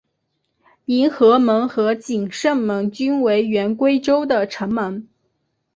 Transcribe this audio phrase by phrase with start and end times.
[0.85, 5.07] 迎和门和景圣门均为原归州的城门。